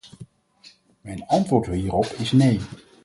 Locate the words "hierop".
1.67-2.05